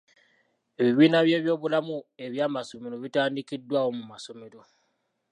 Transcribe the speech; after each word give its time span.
Ebibiina 0.79 1.19
by'ebyobulamu 1.27 1.97
eby'amasomero 2.25 2.95
bitandikiddwawo 3.03 3.89
mu 3.97 4.03
masomero. 4.11 4.59